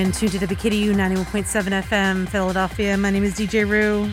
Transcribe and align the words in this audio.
In 0.00 0.12
tuned 0.12 0.32
to 0.32 0.38
WKDU 0.38 0.94
91.7 0.94 1.82
FM, 1.82 2.26
Philadelphia. 2.26 2.96
My 2.96 3.10
name 3.10 3.22
is 3.22 3.34
DJ 3.34 3.68
Roo. 3.68 4.10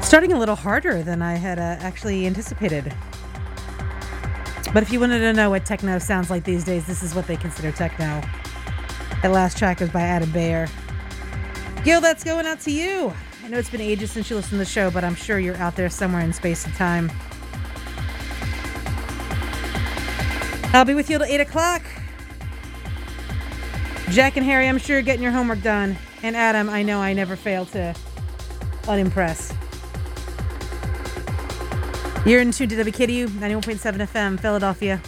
Starting 0.00 0.32
a 0.32 0.38
little 0.38 0.54
harder 0.54 1.02
than 1.02 1.20
I 1.20 1.34
had 1.34 1.58
uh, 1.58 1.62
actually 1.80 2.28
anticipated. 2.28 2.94
But 4.72 4.84
if 4.84 4.92
you 4.92 5.00
wanted 5.00 5.18
to 5.18 5.32
know 5.32 5.50
what 5.50 5.66
techno 5.66 5.98
sounds 5.98 6.30
like 6.30 6.44
these 6.44 6.62
days, 6.62 6.86
this 6.86 7.02
is 7.02 7.12
what 7.12 7.26
they 7.26 7.36
consider 7.36 7.72
techno. 7.72 8.22
That 9.22 9.32
last 9.32 9.58
track 9.58 9.80
was 9.80 9.90
by 9.90 10.02
Adam 10.02 10.30
Beyer. 10.30 10.68
Gil, 11.82 12.00
that's 12.00 12.22
going 12.22 12.46
out 12.46 12.60
to 12.60 12.70
you. 12.70 13.12
I 13.42 13.48
know 13.48 13.58
it's 13.58 13.68
been 13.68 13.80
ages 13.80 14.12
since 14.12 14.30
you 14.30 14.36
listened 14.36 14.52
to 14.52 14.58
the 14.58 14.64
show, 14.64 14.92
but 14.92 15.02
I'm 15.02 15.16
sure 15.16 15.40
you're 15.40 15.56
out 15.56 15.74
there 15.74 15.90
somewhere 15.90 16.22
in 16.22 16.32
space 16.32 16.64
and 16.66 16.74
time. 16.76 17.10
I'll 20.72 20.84
be 20.84 20.94
with 20.94 21.10
you 21.10 21.18
till 21.18 21.26
8 21.26 21.40
o'clock. 21.40 21.82
Jack 24.12 24.36
and 24.36 24.44
Harry, 24.44 24.68
I'm 24.68 24.76
sure 24.76 24.96
you're 24.96 25.02
getting 25.02 25.22
your 25.22 25.32
homework 25.32 25.62
done. 25.62 25.96
And 26.22 26.36
Adam, 26.36 26.68
I 26.68 26.82
know 26.82 27.00
I 27.00 27.14
never 27.14 27.34
fail 27.34 27.64
to 27.66 27.94
unimpress. 28.86 29.54
You're 32.26 32.42
in 32.42 32.52
tune 32.52 32.68
to 32.68 32.76
WKDU 32.76 33.28
91.7 33.28 34.06
FM, 34.06 34.38
Philadelphia. 34.38 35.00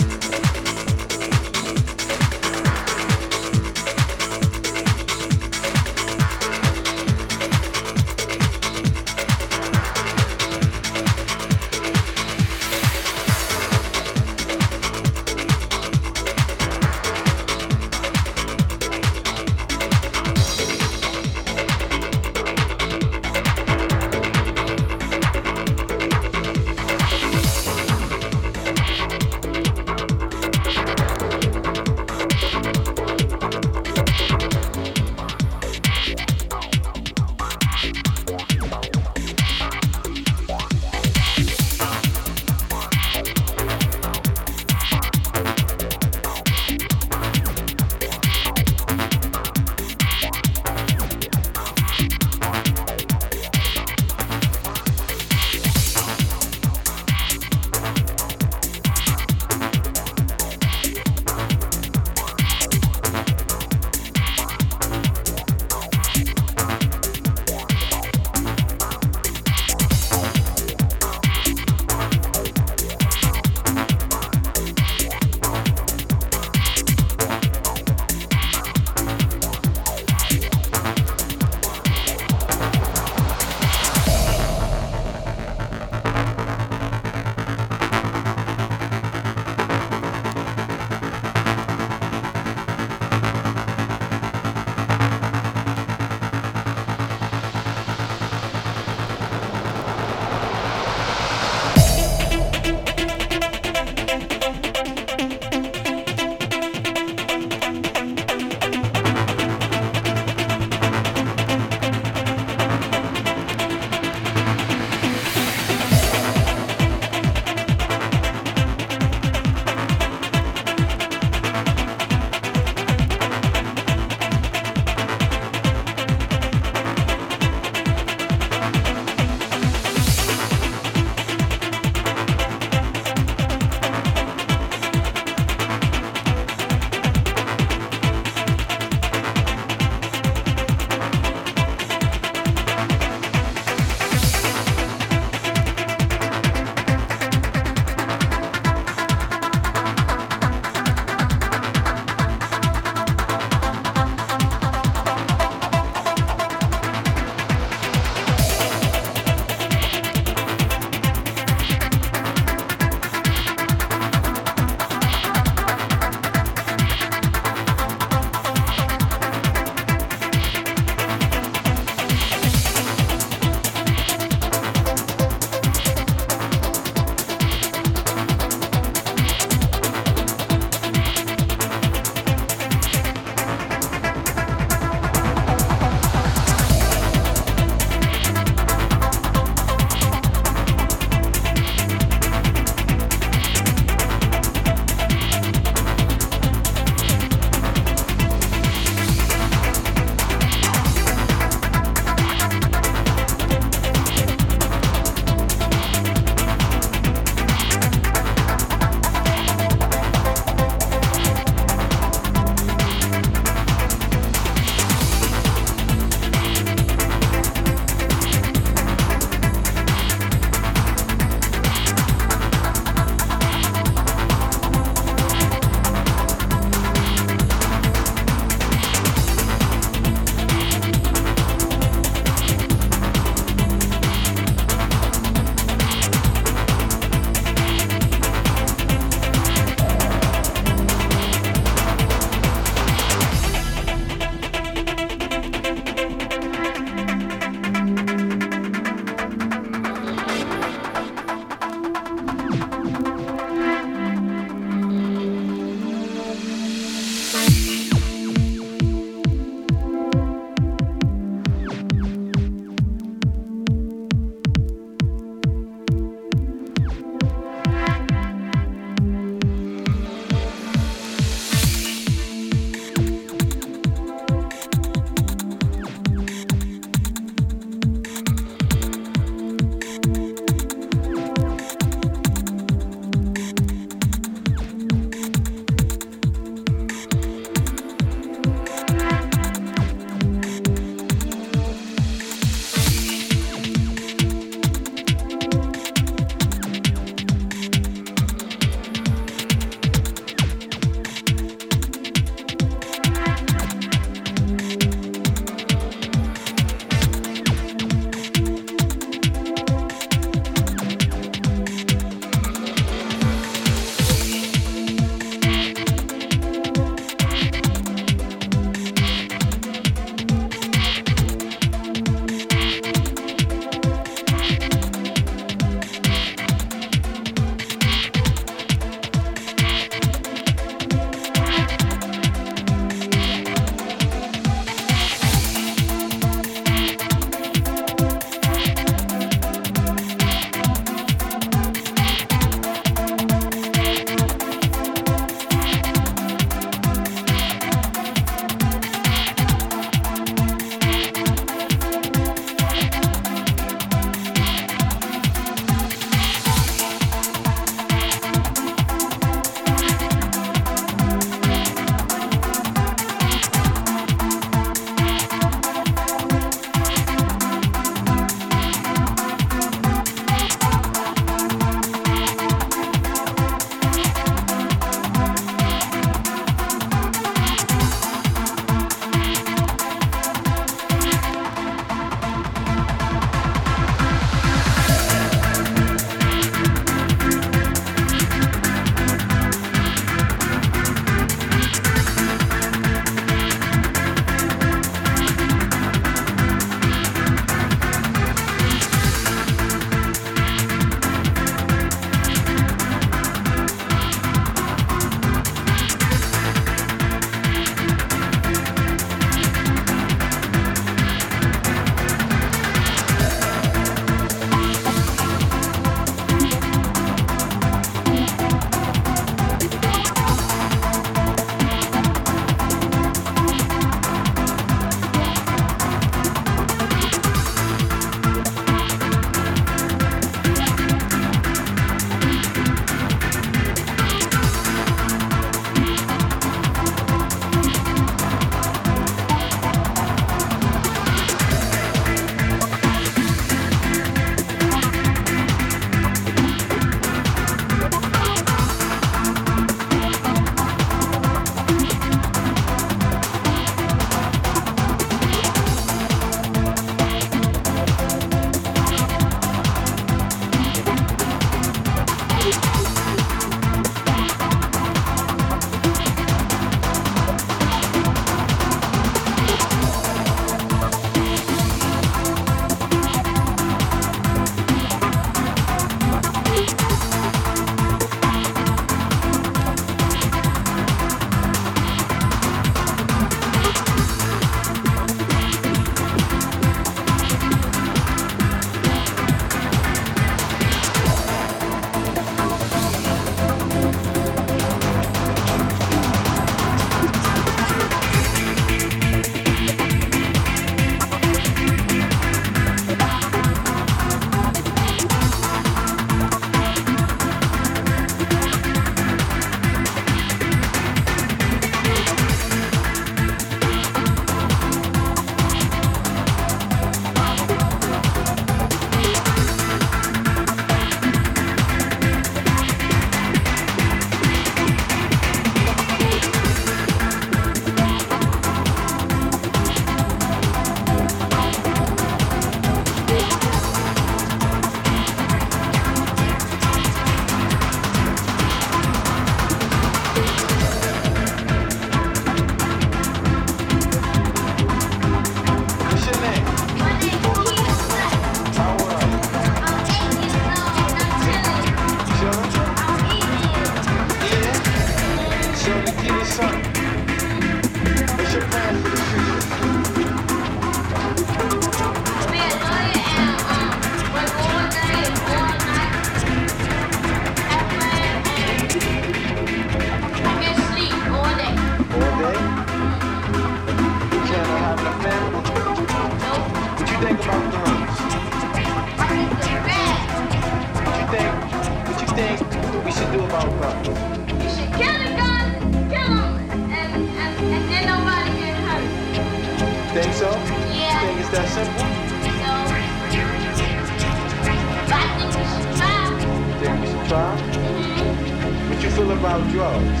feel 599.04 599.18
about 599.18 599.44
drugs? 599.50 600.00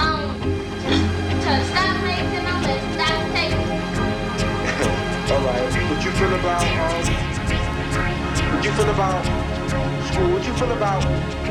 Um, 0.00 0.32
to 1.44 1.52
stop 1.68 1.96
making 2.08 2.40
them 2.40 2.64
and 2.72 2.80
stop 2.96 3.20
taking 3.36 3.68
them. 3.68 3.84
All 5.32 5.44
right. 5.44 5.68
What 5.90 6.00
you 6.00 6.10
feel 6.16 6.34
about, 6.40 6.64
um, 6.64 7.04
what 8.54 8.64
you 8.64 8.72
feel 8.72 8.88
about 8.88 9.20
school? 10.08 10.28
What 10.32 10.46
you 10.46 10.54
feel 10.54 10.72
about 10.72 11.02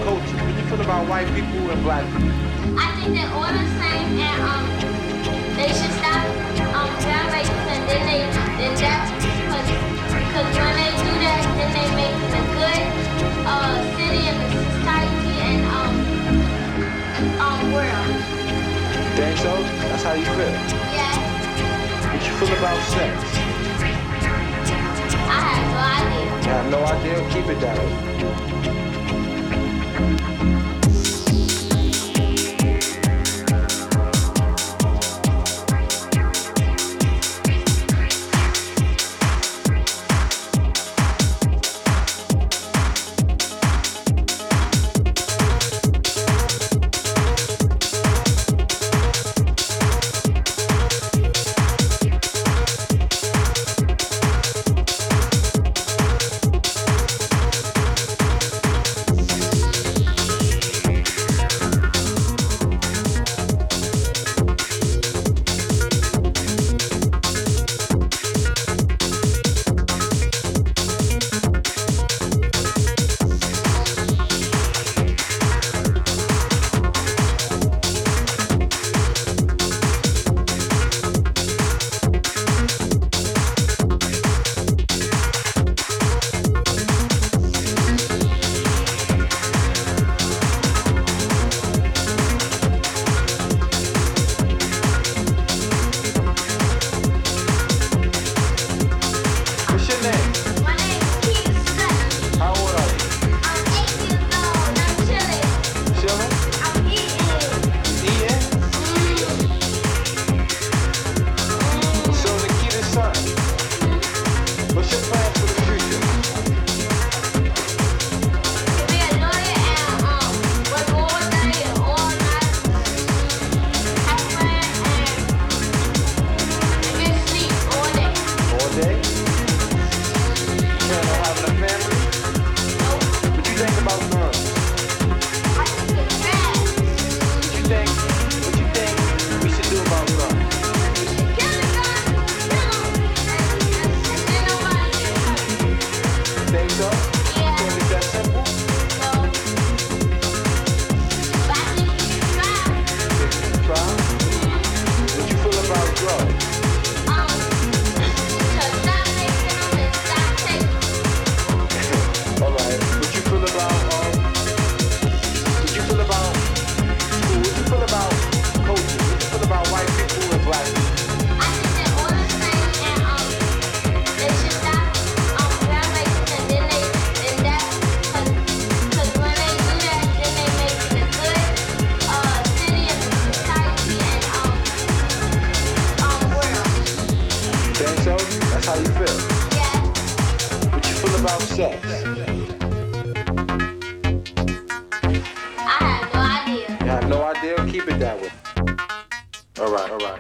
culture? 0.02 0.38
What 0.42 0.56
you 0.58 0.66
feel 0.66 0.82
about 0.82 1.08
white 1.08 1.28
people 1.36 1.70
and 1.70 1.84
black 1.84 2.06
people? 2.10 2.34
I 2.74 2.90
think 2.98 3.14
they're 3.14 3.34
all 3.38 3.54
the 3.54 3.68
same 3.78 4.18
and, 4.18 4.42
um, 4.50 4.66
they 5.58 5.70
should 5.70 5.94
stop, 6.02 6.26
um, 6.74 6.90
drug 7.06 7.30
and 7.70 7.82
then 7.86 8.02
they, 8.10 8.22
then 8.58 8.74
that's, 8.82 9.12
cause, 9.46 9.70
cause 10.34 10.56
when 10.58 10.74
they 10.74 10.92
do 11.06 11.14
that, 11.22 11.42
then 11.54 11.70
they 11.78 11.88
make 12.02 12.18
the 12.34 12.42
good, 12.58 12.82
uh, 13.46 13.78
city 13.96 14.26
and 14.26 14.38
the 14.42 14.50
society 14.74 15.29
world. 17.74 18.08
You 18.10 19.12
think 19.16 19.38
so? 19.38 19.54
That's 19.90 20.04
how 20.04 20.14
you 20.14 20.26
feel? 20.26 20.54
Yeah. 20.94 21.16
What 22.12 22.22
you 22.26 22.34
feel 22.40 22.58
about 22.58 22.80
sex? 22.90 23.14
I 25.28 25.40
have 25.52 25.66
no 25.72 25.80
idea. 25.98 26.26
You 26.44 26.52
have 26.58 26.70
no 26.72 26.80
idea? 26.86 27.16
Keep 27.30 27.48
it 27.54 27.60
down. 27.62 28.99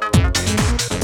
Música 0.01 0.98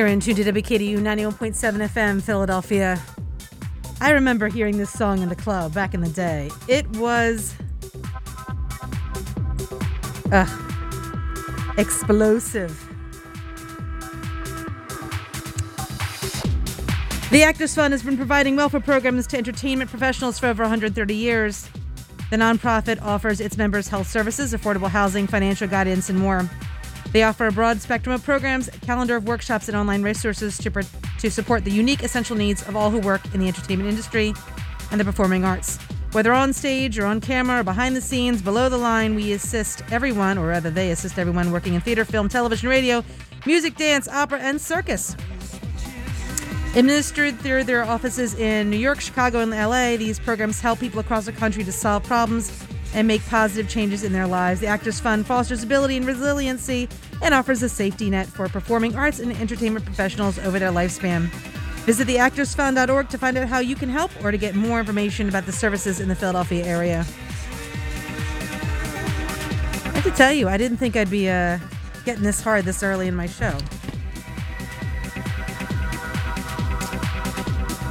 You're 0.00 0.08
in 0.08 0.20
WKDU 0.20 0.96
91.7 0.96 1.52
FM, 1.90 2.22
Philadelphia. 2.22 2.98
I 4.00 4.12
remember 4.12 4.48
hearing 4.48 4.78
this 4.78 4.90
song 4.90 5.20
in 5.20 5.28
the 5.28 5.36
club 5.36 5.74
back 5.74 5.92
in 5.92 6.00
the 6.00 6.08
day. 6.08 6.50
It 6.68 6.88
was. 6.96 7.54
Ugh. 10.32 11.74
Explosive. 11.76 12.70
The 17.30 17.42
Actors 17.42 17.74
Fund 17.74 17.92
has 17.92 18.02
been 18.02 18.16
providing 18.16 18.56
welfare 18.56 18.80
programs 18.80 19.26
to 19.26 19.36
entertainment 19.36 19.90
professionals 19.90 20.38
for 20.38 20.46
over 20.46 20.62
130 20.62 21.14
years. 21.14 21.68
The 22.30 22.38
nonprofit 22.38 23.02
offers 23.02 23.38
its 23.38 23.58
members 23.58 23.88
health 23.88 24.08
services, 24.08 24.54
affordable 24.54 24.88
housing, 24.88 25.26
financial 25.26 25.68
guidance, 25.68 26.08
and 26.08 26.18
more. 26.18 26.48
They 27.12 27.24
offer 27.24 27.48
a 27.48 27.52
broad 27.52 27.80
spectrum 27.80 28.14
of 28.14 28.22
programs, 28.22 28.70
calendar 28.82 29.16
of 29.16 29.26
workshops, 29.26 29.68
and 29.68 29.76
online 29.76 30.02
resources 30.02 30.56
to, 30.58 30.70
to 31.18 31.30
support 31.30 31.64
the 31.64 31.70
unique 31.70 32.04
essential 32.04 32.36
needs 32.36 32.66
of 32.68 32.76
all 32.76 32.90
who 32.90 33.00
work 33.00 33.22
in 33.34 33.40
the 33.40 33.48
entertainment 33.48 33.88
industry 33.88 34.32
and 34.92 35.00
the 35.00 35.04
performing 35.04 35.44
arts. 35.44 35.78
Whether 36.12 36.32
on 36.32 36.52
stage 36.52 36.98
or 36.98 37.06
on 37.06 37.20
camera 37.20 37.60
or 37.60 37.64
behind 37.64 37.96
the 37.96 38.00
scenes, 38.00 38.42
below 38.42 38.68
the 38.68 38.78
line, 38.78 39.14
we 39.14 39.32
assist 39.32 39.82
everyone, 39.90 40.38
or 40.38 40.48
rather, 40.48 40.70
they 40.70 40.90
assist 40.90 41.18
everyone 41.18 41.50
working 41.50 41.74
in 41.74 41.80
theater, 41.80 42.04
film, 42.04 42.28
television, 42.28 42.68
radio, 42.68 43.04
music, 43.44 43.76
dance, 43.76 44.06
opera, 44.08 44.38
and 44.40 44.60
circus. 44.60 45.16
Administered 46.76 47.38
through 47.40 47.64
their 47.64 47.84
offices 47.84 48.34
in 48.34 48.70
New 48.70 48.76
York, 48.76 49.00
Chicago, 49.00 49.40
and 49.40 49.50
LA, 49.50 49.96
these 49.96 50.20
programs 50.20 50.60
help 50.60 50.78
people 50.78 51.00
across 51.00 51.26
the 51.26 51.32
country 51.32 51.64
to 51.64 51.72
solve 51.72 52.04
problems 52.04 52.64
and 52.94 53.06
make 53.06 53.24
positive 53.26 53.68
changes 53.70 54.04
in 54.04 54.12
their 54.12 54.26
lives. 54.26 54.60
The 54.60 54.66
Actors 54.66 55.00
Fund 55.00 55.26
fosters 55.26 55.62
ability 55.62 55.96
and 55.96 56.06
resiliency 56.06 56.88
and 57.22 57.34
offers 57.34 57.62
a 57.62 57.68
safety 57.68 58.10
net 58.10 58.26
for 58.26 58.48
performing 58.48 58.96
arts 58.96 59.20
and 59.20 59.32
entertainment 59.32 59.84
professionals 59.84 60.38
over 60.38 60.58
their 60.58 60.72
lifespan. 60.72 61.28
Visit 61.84 62.08
theactorsfund.org 62.08 63.08
to 63.08 63.18
find 63.18 63.38
out 63.38 63.48
how 63.48 63.58
you 63.58 63.74
can 63.74 63.88
help 63.88 64.10
or 64.22 64.30
to 64.30 64.38
get 64.38 64.54
more 64.54 64.80
information 64.80 65.28
about 65.28 65.46
the 65.46 65.52
services 65.52 66.00
in 66.00 66.08
the 66.08 66.14
Philadelphia 66.14 66.64
area. 66.64 67.06
I 69.84 70.02
have 70.02 70.04
to 70.04 70.10
tell 70.10 70.32
you, 70.32 70.48
I 70.48 70.56
didn't 70.56 70.76
think 70.76 70.96
I'd 70.96 71.10
be 71.10 71.28
uh, 71.28 71.58
getting 72.04 72.22
this 72.22 72.42
hard 72.42 72.64
this 72.64 72.82
early 72.82 73.08
in 73.08 73.14
my 73.14 73.26
show. 73.26 73.56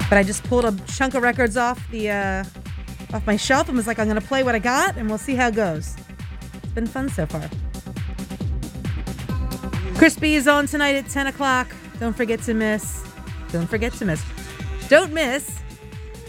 But 0.10 0.18
I 0.18 0.24
just 0.24 0.44
pulled 0.46 0.66
a 0.66 0.76
chunk 0.88 1.14
of 1.14 1.22
records 1.22 1.56
off 1.56 1.80
the 1.92 2.10
uh, 2.10 2.44
off 3.14 3.26
my 3.26 3.36
shelf 3.36 3.68
and 3.68 3.78
was 3.78 3.88
like, 3.88 4.00
I'm 4.00 4.08
gonna 4.08 4.22
play 4.22 4.44
what 4.44 4.56
I 4.56 4.60
got, 4.60 4.98
and 4.98 5.10
we'll 5.10 5.18
see 5.18 5.36
how 5.36 5.48
it 5.48 5.56
goes. 5.56 5.96
It's 6.64 6.74
been 6.74 6.88
fun 6.88 7.10
so 7.10 7.26
far. 7.26 7.50
Crispy 9.96 10.36
is 10.36 10.48
on 10.48 10.68
tonight 10.68 10.96
at 10.96 11.10
10 11.10 11.28
o'clock. 11.28 11.74
Don't 12.00 12.16
forget 12.16 12.42
to 12.44 12.54
miss. 12.54 13.04
Don't 13.52 13.68
forget 13.68 13.94
to 13.94 14.06
miss. 14.06 14.24
Don't 14.88 15.12
miss 15.14 15.60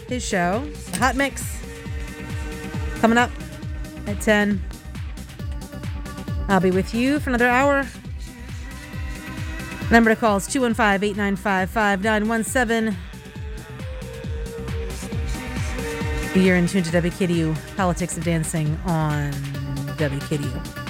his 0.07 0.25
show, 0.25 0.67
Hot 0.95 1.15
Mix, 1.15 1.61
coming 2.99 3.17
up 3.17 3.31
at 4.07 4.19
10. 4.19 4.61
I'll 6.49 6.59
be 6.59 6.71
with 6.71 6.93
you 6.93 7.19
for 7.19 7.29
another 7.29 7.47
hour. 7.47 7.87
Number 9.89 10.09
to 10.09 10.15
call 10.15 10.37
is 10.37 10.47
215 10.47 11.09
895 11.09 11.69
5917. 11.69 13.10
You're 16.33 16.55
in 16.55 16.65
tune 16.65 16.83
to 16.83 16.91
WKDU 16.91 17.75
Politics 17.75 18.17
of 18.17 18.23
Dancing 18.23 18.79
on 18.85 19.33
WKDU. 19.97 20.80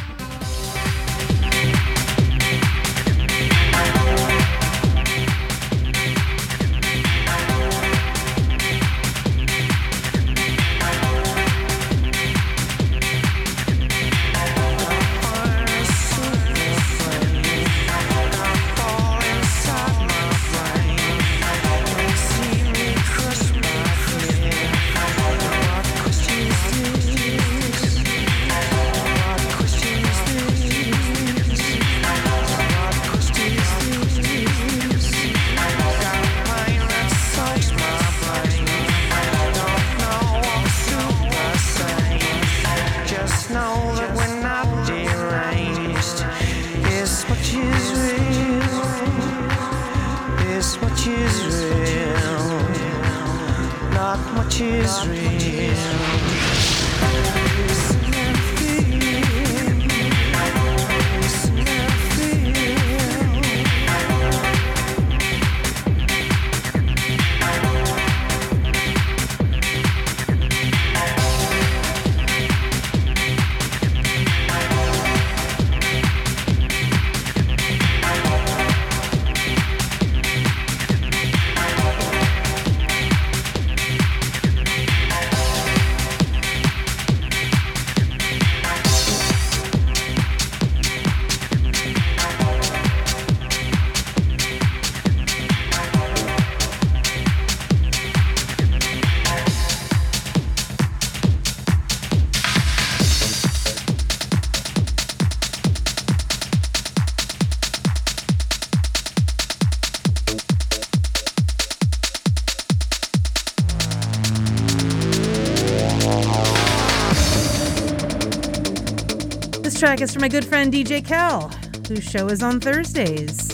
Track 119.81 120.01
is 120.01 120.13
from 120.13 120.21
my 120.21 120.27
good 120.27 120.45
friend 120.45 120.71
DJ 120.71 121.03
Cal, 121.03 121.47
whose 121.87 122.03
show 122.03 122.27
is 122.27 122.43
on 122.43 122.59
Thursdays. 122.59 123.47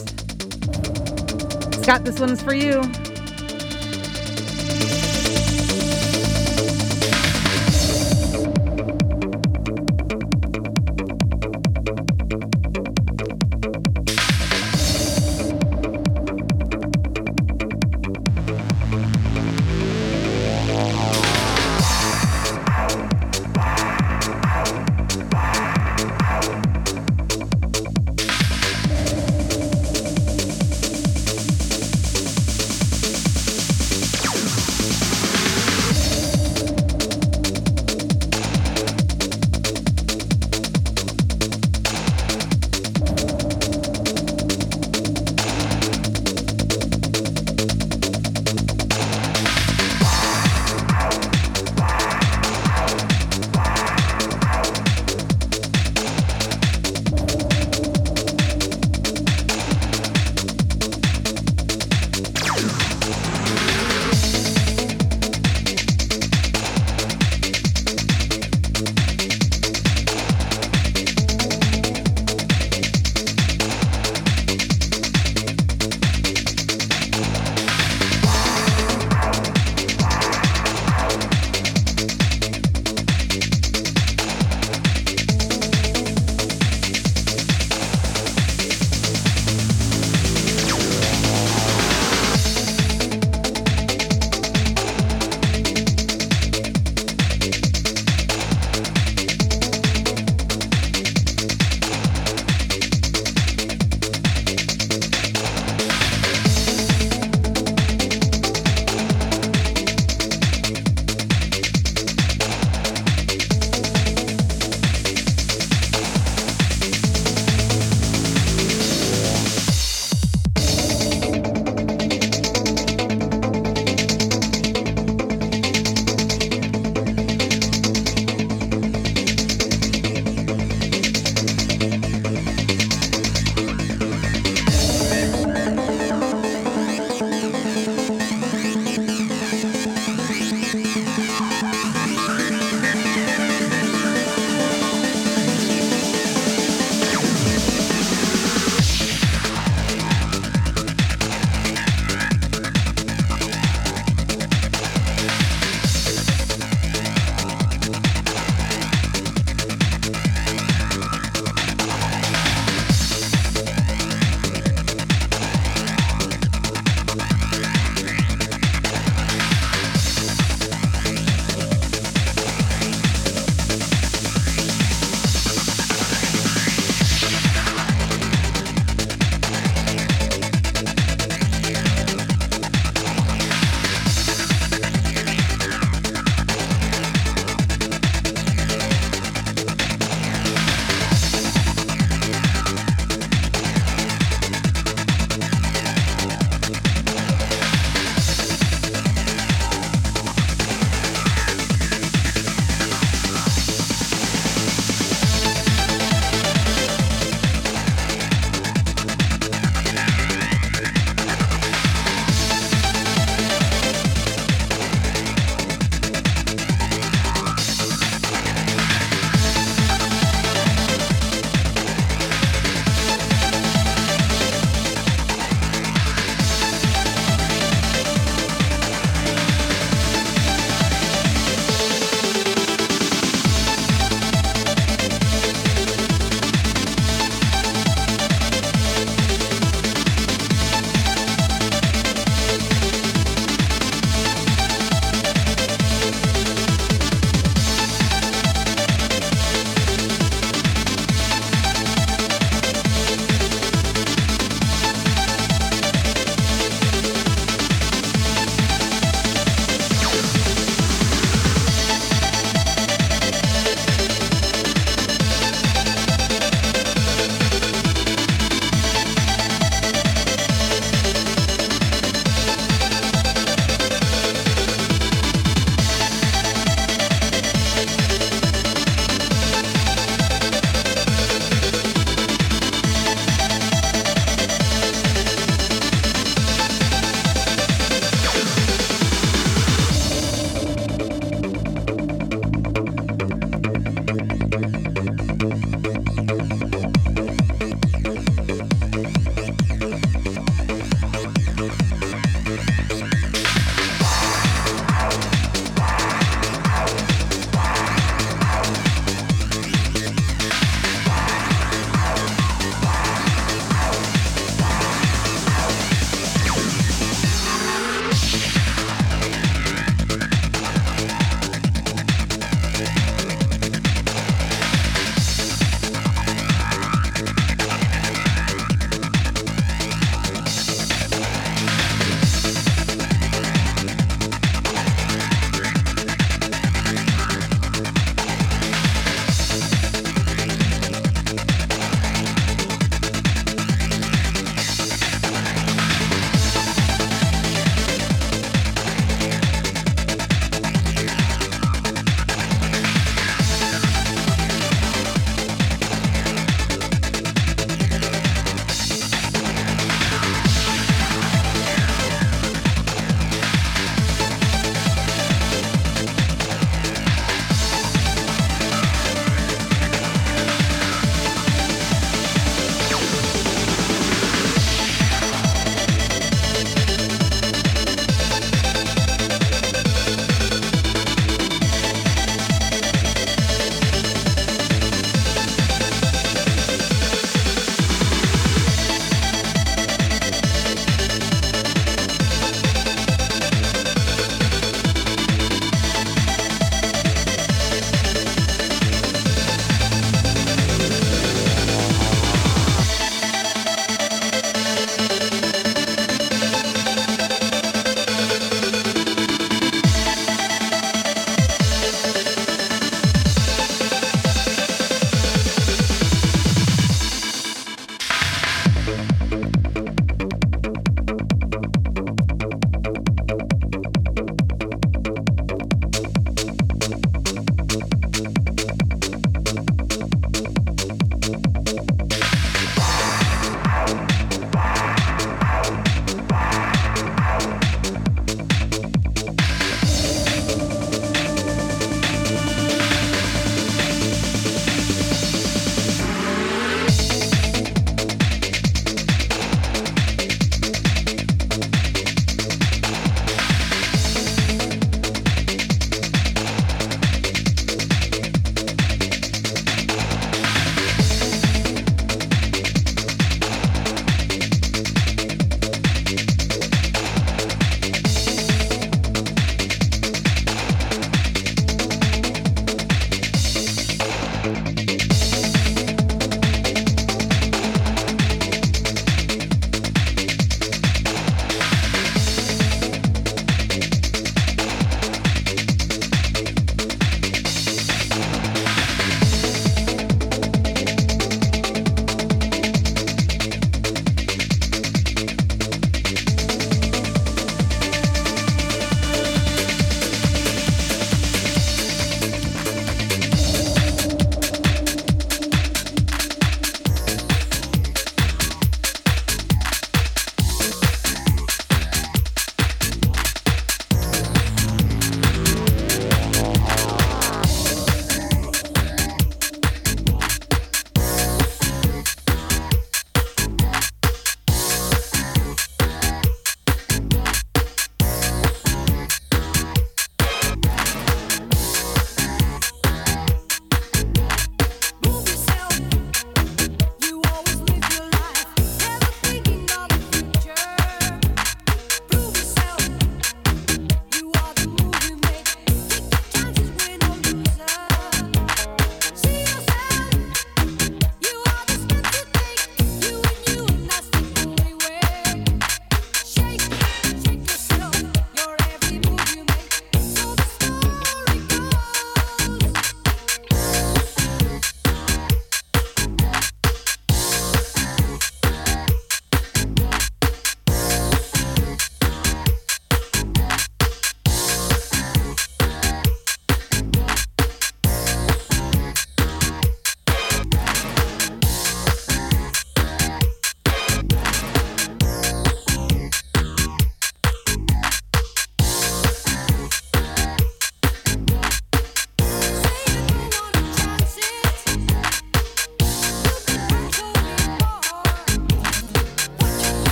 Scott, 1.82 2.03
this 2.03 2.19
one's 2.19 2.41
for 2.41 2.53
you. 2.53 2.82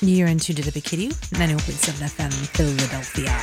You're 0.00 0.28
in 0.28 0.38
tune 0.38 0.54
to 0.56 0.70
the 0.70 0.80
Kitty, 0.80 1.08
91.7 1.08 2.08
FM, 2.08 2.32
Philadelphia. 2.54 3.34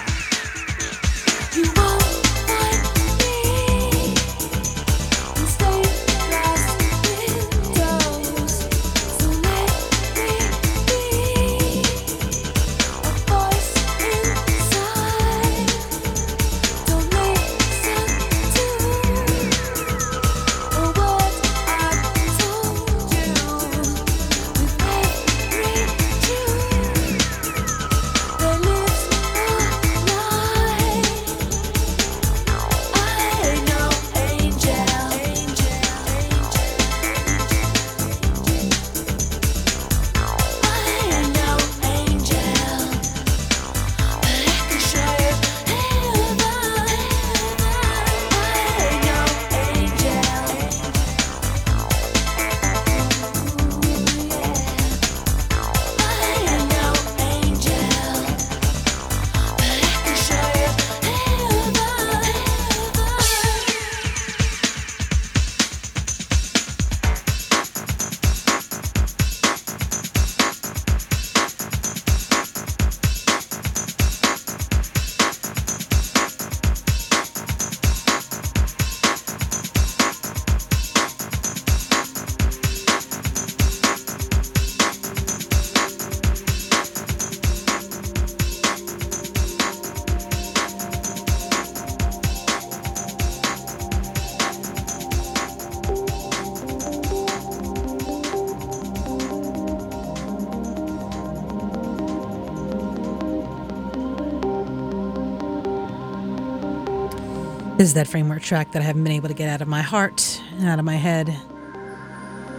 This 107.86 107.92
is 107.92 107.94
that 107.94 108.08
framework 108.08 108.42
track 108.42 108.72
that 108.72 108.82
I 108.82 108.86
haven't 108.86 109.04
been 109.04 109.14
able 109.14 109.28
to 109.28 109.36
get 109.36 109.48
out 109.48 109.62
of 109.62 109.68
my 109.68 109.84
heart 109.84 110.42
and 110.58 110.68
out 110.68 110.80
of 110.80 110.86
my 110.86 110.96
head. 110.96 111.28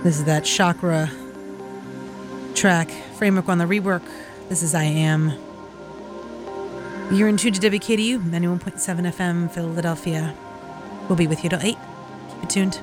This 0.04 0.20
is 0.20 0.24
that 0.26 0.44
chakra 0.44 1.10
track, 2.54 2.88
framework 3.18 3.48
on 3.48 3.58
the 3.58 3.64
rework. 3.64 4.04
This 4.48 4.62
is 4.62 4.72
I 4.72 4.84
Am. 4.84 5.32
You're 7.10 7.26
in 7.26 7.38
tune 7.38 7.54
to 7.54 7.60
WKDU, 7.60 8.20
91.7 8.20 8.78
FM, 9.12 9.50
Philadelphia. 9.50 10.32
We'll 11.08 11.18
be 11.18 11.26
with 11.26 11.42
you 11.42 11.50
till 11.50 11.60
8. 11.60 11.76
Keep 12.30 12.44
it 12.44 12.50
tuned. 12.50 12.80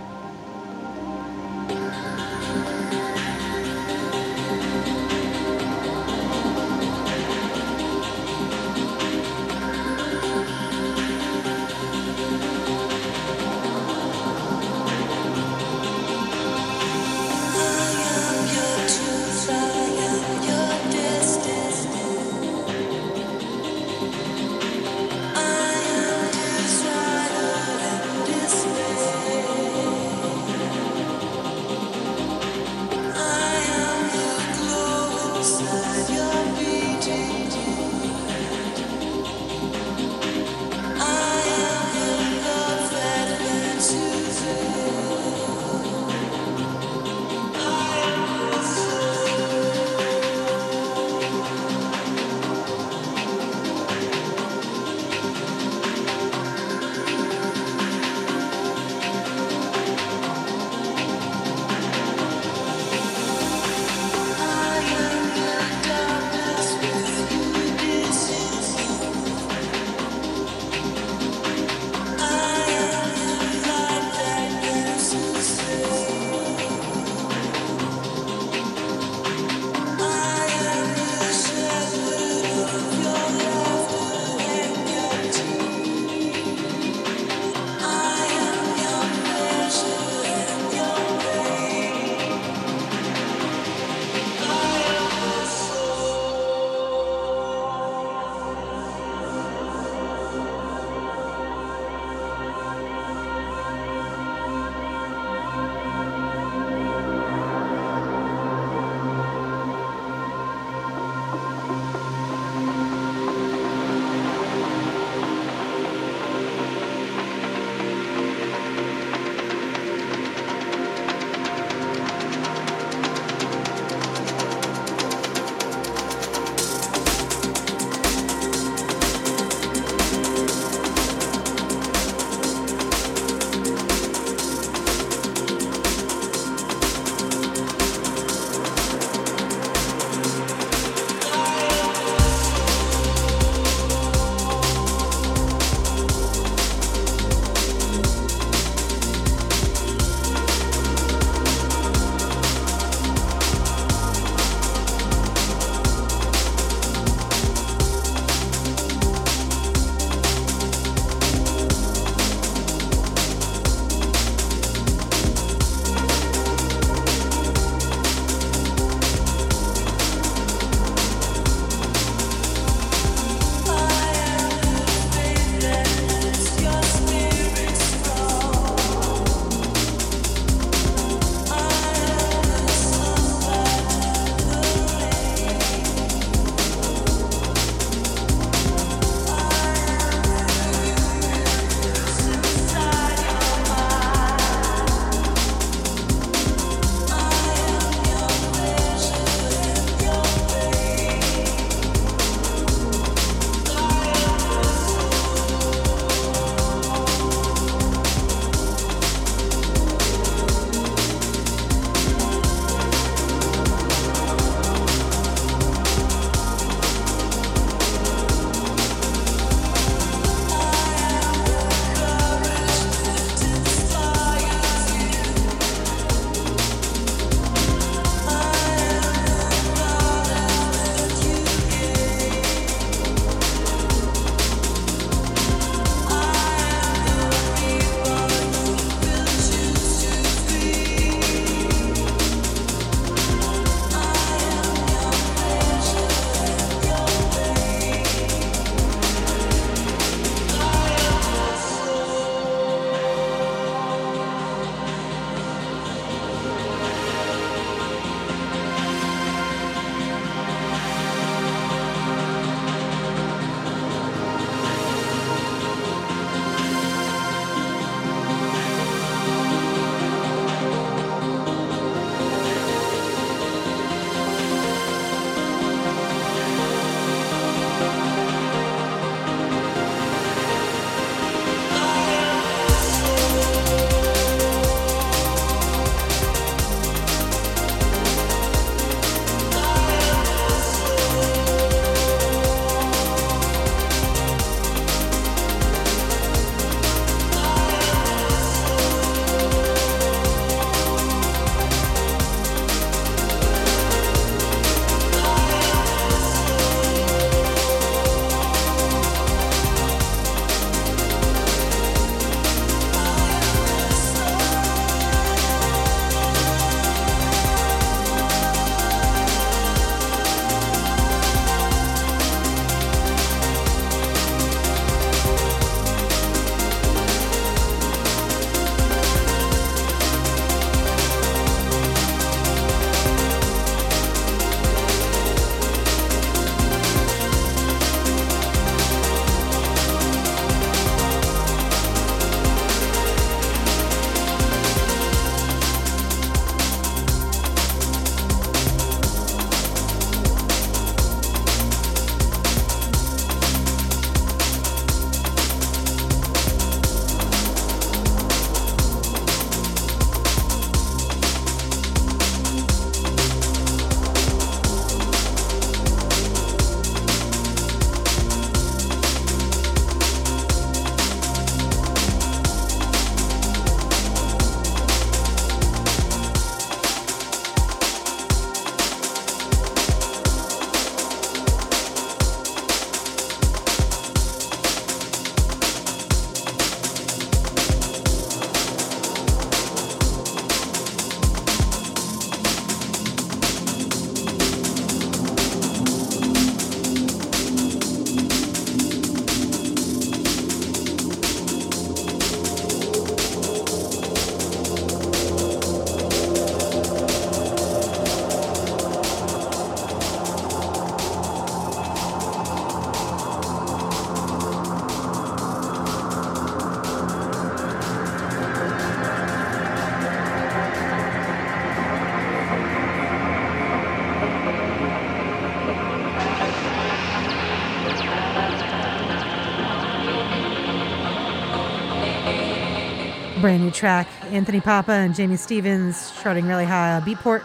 Brand 433.43 433.61
new 433.61 433.71
track. 433.71 434.07
Anthony 434.31 434.61
Pappa 434.61 434.93
and 434.93 435.13
Jamie 435.13 435.35
Stevens 435.35 436.13
charting 436.21 436.47
really 436.47 436.63
high 436.63 436.93
on 436.93 437.01
Beatport. 437.01 437.43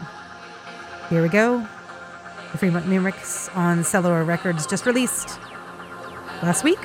Here 1.10 1.20
we 1.20 1.28
go. 1.28 1.66
The 2.52 2.58
Fremont 2.58 2.86
Mimics 2.86 3.48
on 3.56 3.82
Cellular 3.82 4.22
Records 4.22 4.64
just 4.64 4.86
released 4.86 5.40
last 6.40 6.62
week. 6.62 6.78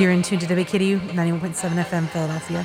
You're 0.00 0.12
in 0.12 0.22
tune 0.22 0.38
to 0.38 0.46
WKDU 0.46 1.08
91.7 1.08 1.86
FM 1.86 2.08
Philadelphia. 2.10 2.64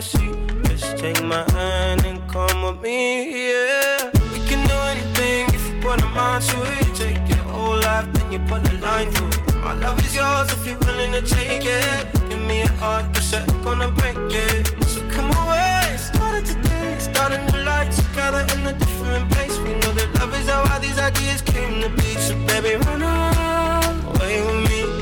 sea. 0.00 0.32
Just 0.64 0.96
take 0.96 1.22
my 1.22 1.44
hand 1.52 2.04
and 2.06 2.20
come 2.28 2.62
with 2.62 2.80
me, 2.80 3.48
yeah. 3.48 4.10
We 4.32 4.38
can 4.48 4.66
do 4.66 4.74
anything 4.92 5.54
if 5.54 5.68
you 5.68 5.80
put 5.80 6.00
a 6.00 6.06
mind 6.06 6.44
to 6.44 6.62
it. 6.62 6.94
Take 6.94 7.28
your 7.28 7.44
whole 7.52 7.76
life, 7.76 8.06
then 8.14 8.32
you 8.32 8.38
put 8.40 8.66
a 8.70 8.74
line 8.78 9.10
through 9.10 9.28
it. 9.28 9.54
My 9.56 9.74
love 9.74 9.98
is 10.04 10.14
yours 10.14 10.50
if 10.52 10.66
you're 10.66 10.78
willing 10.78 11.12
to 11.12 11.22
take 11.22 11.64
it. 11.64 12.06
Give 12.28 12.40
me 12.40 12.62
a 12.62 12.68
heart, 12.80 13.12
cause 13.14 13.34
I'm 13.34 13.62
gonna 13.62 13.90
break 13.90 14.16
it. 14.16 14.66
So 14.86 15.00
come 15.10 15.30
away, 15.42 15.96
started 15.98 16.46
today. 16.46 16.98
Start 16.98 17.32
a 17.32 17.38
new 17.52 17.64
life 17.64 17.94
together 17.94 18.46
in 18.54 18.66
a 18.66 18.72
different 18.72 19.30
place. 19.32 19.58
We 19.58 19.74
know 19.80 19.92
that 19.92 20.08
love 20.18 20.34
is 20.40 20.48
how 20.48 20.64
all 20.72 20.80
these 20.80 20.98
ideas 20.98 21.42
came 21.42 21.82
to 21.82 21.88
be. 21.90 22.14
So 22.26 22.34
baby, 22.46 22.76
run 22.86 23.02
away 23.02 24.40
with 24.46 24.70
me. 24.70 25.01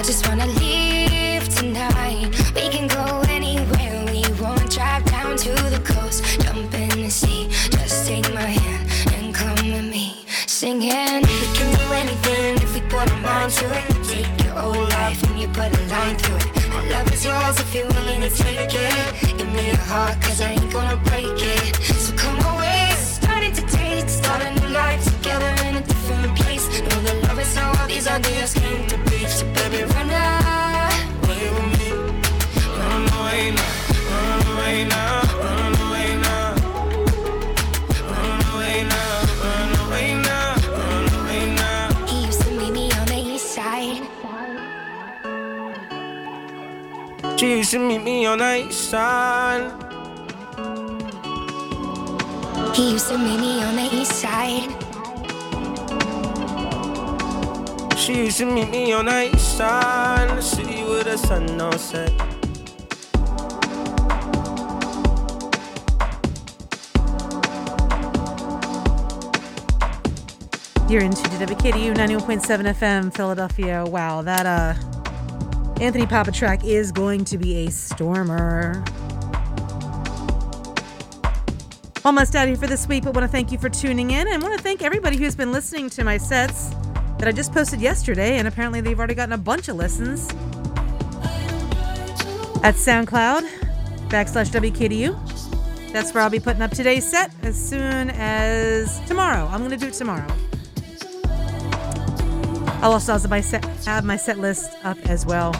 I 0.00 0.02
just 0.02 0.26
wanna 0.26 0.46
leave 0.46 1.46
tonight. 1.50 2.30
We 2.54 2.70
can 2.70 2.88
go 2.88 3.20
anywhere 3.28 4.02
we 4.06 4.24
want. 4.40 4.70
Drive 4.70 5.04
down 5.04 5.36
to 5.36 5.52
the 5.68 5.82
coast, 5.84 6.24
jump 6.40 6.72
in 6.72 7.02
the 7.02 7.10
sea. 7.10 7.48
Just 7.68 8.06
take 8.08 8.32
my 8.32 8.40
hand 8.40 8.88
and 9.12 9.34
come 9.34 9.60
with 9.70 9.84
me, 9.84 10.24
singing. 10.46 11.20
We 11.20 11.46
can 11.52 11.68
do 11.76 11.86
anything 11.92 12.56
if 12.64 12.72
we 12.74 12.80
put 12.88 13.12
our 13.12 13.20
mind 13.20 13.52
to 13.60 13.66
it. 13.76 13.84
Take 14.08 14.42
your 14.42 14.54
whole 14.54 14.88
life 14.96 15.22
and 15.24 15.38
you 15.38 15.48
put 15.48 15.68
a 15.68 15.82
line 15.92 16.16
through 16.16 16.36
it. 16.36 16.70
My 16.70 16.80
love 16.88 17.12
is 17.12 17.22
yours 17.22 17.60
if 17.60 17.74
you're 17.74 17.86
willing 17.88 18.22
to 18.22 18.30
take 18.30 18.72
it. 18.72 19.36
Give 19.36 19.52
me 19.52 19.66
your 19.66 19.84
heart, 19.92 20.18
cause 20.22 20.40
I 20.40 20.52
ain't 20.52 20.72
gonna 20.72 20.96
break 21.10 21.36
it. 21.36 21.76
So 21.76 22.16
come 22.16 22.40
away, 22.54 22.94
starting 22.96 23.52
to 23.52 23.62
date, 23.76 24.08
start 24.08 24.40
a 24.40 24.50
new 24.60 24.68
life 24.68 25.04
together 25.04 25.52
in 25.68 25.76
a 25.76 25.82
different 25.82 26.38
place. 26.38 26.64
Know 26.80 27.00
the 27.02 27.14
love 27.26 27.38
is 27.38 27.54
all 27.58 27.86
these 27.86 28.06
ideas 28.06 28.54
came 28.54 28.86
to 28.86 29.09
run 34.70 35.74
away 35.86 36.16
now. 36.16 36.54
Run 38.10 38.40
away 38.52 38.76
now, 38.84 39.12
run 39.44 39.70
away 39.82 40.08
now, 40.14 40.54
run 40.78 41.06
away 41.18 41.44
now. 41.54 42.06
He 42.06 42.16
used 42.26 42.42
to 42.42 42.50
meet 42.50 42.72
me 42.72 42.92
on 42.92 43.06
the 43.06 43.18
east 43.18 43.54
side. 43.54 44.02
She 47.38 47.56
used 47.56 47.70
to 47.72 47.78
meet 47.78 48.02
me 48.02 48.26
on 48.26 48.38
the 48.38 48.66
east 48.66 48.90
side. 48.90 49.72
He 52.74 52.92
used 52.92 53.08
to 53.08 53.18
meet 53.18 53.40
me 53.40 53.62
on 53.62 53.76
the 53.76 53.88
east 53.92 54.12
side. 54.12 54.68
She 57.96 58.24
used 58.24 58.38
to 58.38 58.46
meet 58.46 58.70
me 58.70 58.92
on 58.92 59.06
the 59.06 59.34
east 59.34 59.56
side 59.56 60.36
the 60.36 60.42
city 60.42 60.82
with 60.84 61.04
the 61.04 61.18
sun 61.18 61.60
on 61.60 61.78
set. 61.78 62.39
You're 70.90 71.04
into 71.04 71.22
WKDU 71.22 71.94
91.7 71.94 72.74
FM 72.74 73.14
Philadelphia. 73.14 73.84
Wow, 73.86 74.22
that 74.22 74.44
uh 74.44 74.74
Anthony 75.80 76.04
Pappa 76.04 76.32
track 76.32 76.64
is 76.64 76.90
going 76.90 77.24
to 77.26 77.38
be 77.38 77.64
a 77.64 77.70
stormer. 77.70 78.82
Almost 82.04 82.34
out 82.34 82.42
of 82.42 82.48
here 82.48 82.56
for 82.56 82.66
this 82.66 82.88
week, 82.88 83.04
but 83.04 83.14
want 83.14 83.22
to 83.22 83.28
thank 83.28 83.52
you 83.52 83.58
for 83.58 83.68
tuning 83.68 84.10
in 84.10 84.26
and 84.26 84.42
want 84.42 84.56
to 84.56 84.62
thank 84.64 84.82
everybody 84.82 85.16
who's 85.16 85.36
been 85.36 85.52
listening 85.52 85.90
to 85.90 86.02
my 86.02 86.16
sets 86.16 86.70
that 87.18 87.28
I 87.28 87.30
just 87.30 87.52
posted 87.52 87.80
yesterday, 87.80 88.38
and 88.38 88.48
apparently 88.48 88.80
they've 88.80 88.98
already 88.98 89.14
gotten 89.14 89.34
a 89.34 89.38
bunch 89.38 89.68
of 89.68 89.76
listens 89.76 90.28
at 92.64 92.74
SoundCloud 92.74 93.48
backslash 94.08 94.50
WKDU. 94.50 95.92
That's 95.92 96.12
where 96.12 96.24
I'll 96.24 96.30
be 96.30 96.40
putting 96.40 96.62
up 96.62 96.72
today's 96.72 97.08
set 97.08 97.32
as 97.44 97.56
soon 97.56 98.10
as 98.10 98.98
tomorrow. 99.06 99.46
I'm 99.52 99.60
going 99.60 99.70
to 99.70 99.76
do 99.76 99.86
it 99.86 99.94
tomorrow. 99.94 100.26
Oh, 102.82 102.84
I'll 102.84 102.92
also 102.92 103.12
have 103.12 103.28
my 103.28 103.42
set, 103.42 103.62
have 103.84 104.06
my 104.06 104.16
set 104.16 104.38
list 104.38 104.74
up 104.84 104.96
as 105.04 105.26
well. 105.26 105.52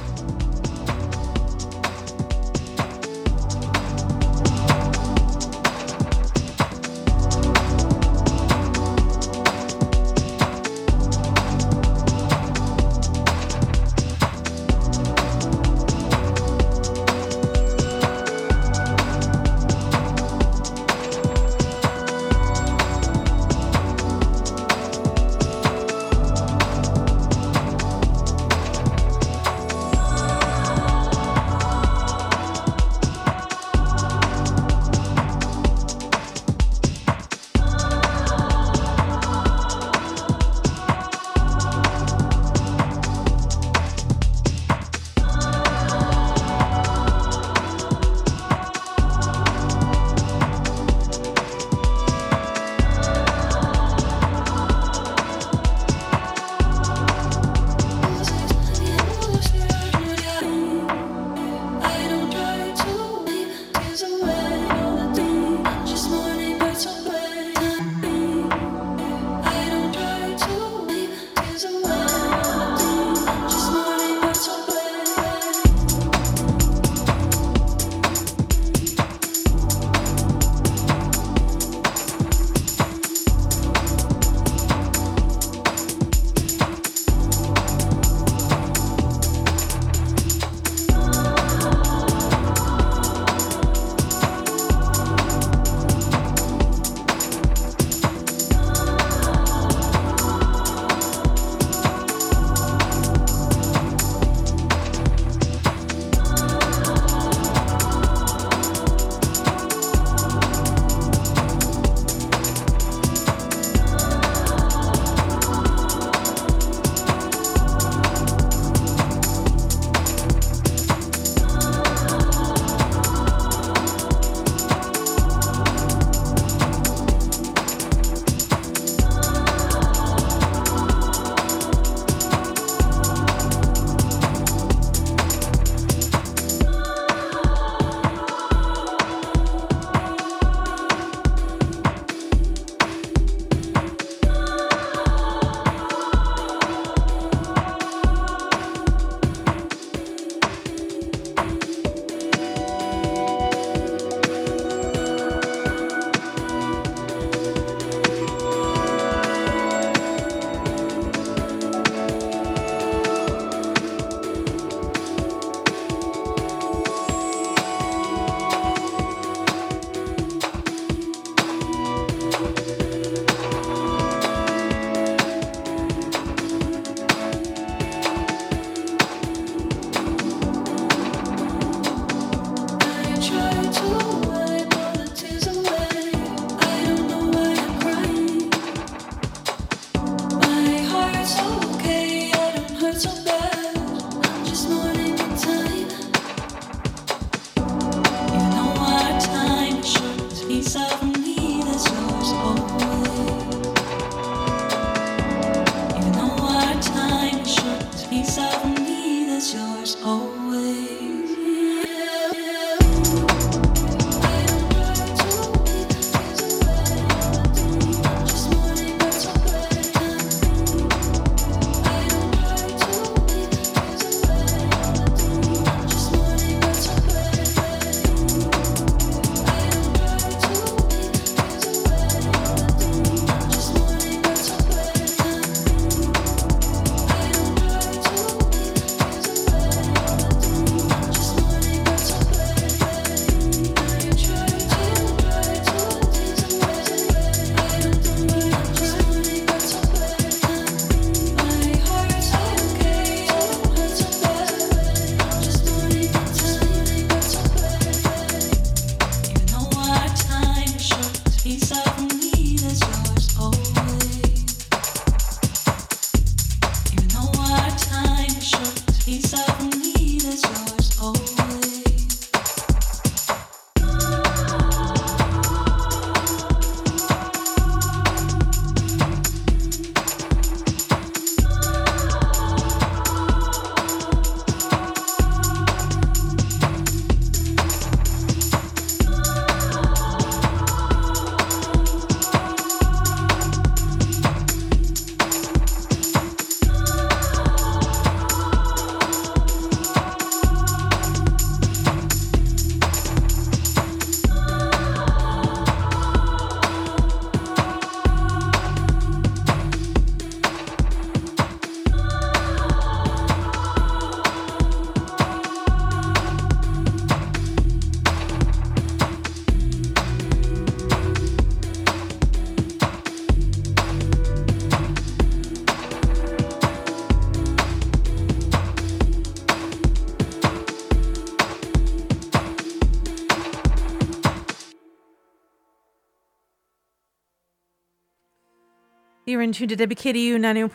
You're 339.40 339.44
in 339.46 339.52
tune 339.52 339.68
to 339.68 339.76
WKDU 339.76 340.34
91.7 340.34 340.68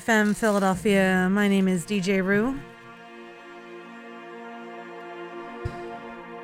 FM, 0.00 0.34
Philadelphia. 0.34 1.28
My 1.30 1.48
name 1.48 1.68
is 1.68 1.84
DJ 1.84 2.24
Roo. 2.24 2.58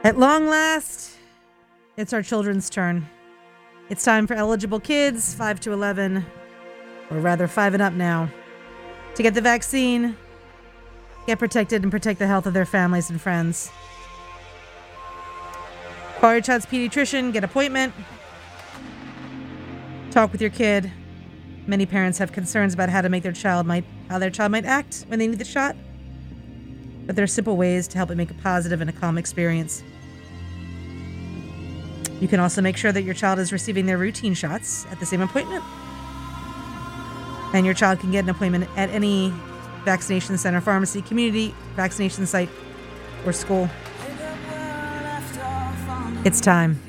At 0.04 0.18
long 0.18 0.48
last, 0.48 1.16
it's 1.96 2.12
our 2.12 2.20
children's 2.20 2.68
turn. 2.68 3.08
It's 3.88 4.04
time 4.04 4.26
for 4.26 4.34
eligible 4.34 4.80
kids, 4.80 5.32
5 5.32 5.60
to 5.60 5.72
11, 5.72 6.26
or 7.10 7.20
rather 7.20 7.48
5 7.48 7.72
and 7.72 7.82
up 7.82 7.94
now, 7.94 8.28
to 9.14 9.22
get 9.22 9.32
the 9.32 9.40
vaccine, 9.40 10.14
get 11.26 11.38
protected, 11.38 11.84
and 11.84 11.90
protect 11.90 12.18
the 12.18 12.26
health 12.26 12.44
of 12.44 12.52
their 12.52 12.66
families 12.66 13.08
and 13.08 13.18
friends. 13.18 13.72
Call 16.20 16.32
your 16.32 16.42
child's 16.42 16.66
pediatrician, 16.66 17.32
get 17.32 17.44
appointment, 17.44 17.94
talk 20.10 20.32
with 20.32 20.42
your 20.42 20.50
kid. 20.50 20.92
Many 21.66 21.86
parents 21.86 22.18
have 22.18 22.32
concerns 22.32 22.74
about 22.74 22.88
how 22.88 23.02
to 23.02 23.08
make 23.08 23.22
their 23.22 23.32
child 23.32 23.66
might 23.66 23.84
how 24.08 24.18
their 24.18 24.30
child 24.30 24.52
might 24.52 24.64
act 24.64 25.04
when 25.08 25.18
they 25.18 25.26
need 25.26 25.38
the 25.38 25.44
shot. 25.44 25.76
But 27.06 27.16
there 27.16 27.22
are 27.22 27.28
simple 27.28 27.56
ways 27.56 27.88
to 27.88 27.98
help 27.98 28.10
it 28.10 28.16
make 28.16 28.30
a 28.30 28.34
positive 28.34 28.80
and 28.80 28.90
a 28.90 28.92
calm 28.92 29.18
experience. 29.18 29.82
You 32.20 32.28
can 32.28 32.40
also 32.40 32.62
make 32.62 32.76
sure 32.76 32.92
that 32.92 33.02
your 33.02 33.14
child 33.14 33.38
is 33.38 33.52
receiving 33.52 33.86
their 33.86 33.98
routine 33.98 34.34
shots 34.34 34.86
at 34.90 35.00
the 35.00 35.06
same 35.06 35.20
appointment. 35.20 35.64
And 37.54 37.66
your 37.66 37.74
child 37.74 38.00
can 38.00 38.12
get 38.12 38.24
an 38.24 38.30
appointment 38.30 38.68
at 38.76 38.90
any 38.90 39.32
vaccination 39.84 40.38
center, 40.38 40.60
pharmacy, 40.60 41.02
community 41.02 41.54
vaccination 41.74 42.26
site, 42.26 42.48
or 43.26 43.32
school. 43.32 43.68
It's 46.24 46.40
time. 46.40 46.80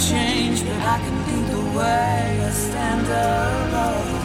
change, 0.00 0.64
but 0.64 0.80
I 0.80 0.98
can 0.98 1.16
lead 1.26 1.46
the 1.52 1.60
way. 1.78 2.40
I 2.42 2.50
stand 2.50 3.06
alone, 3.06 4.20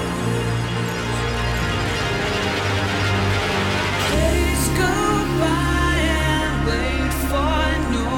Days 4.10 4.66
go 4.82 4.94
by 5.44 5.94
and 6.26 6.56
wait 6.68 7.14
for 7.30 7.66
no 7.94 8.10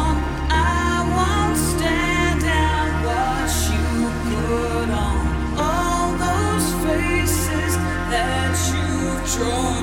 one. 0.00 0.18
I 0.48 1.04
won't 1.16 1.58
stand 1.72 2.42
and 2.42 2.92
watch 3.08 3.58
you 3.74 3.86
put 4.24 4.88
on 5.08 5.20
all 5.58 6.08
those 6.24 6.68
faces 6.84 7.72
that 8.12 8.54
you 8.72 8.88
draw. 9.36 9.77